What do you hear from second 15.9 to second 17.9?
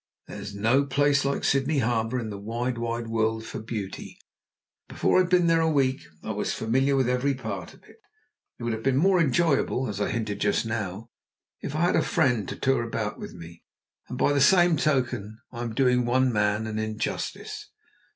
one man an injustice.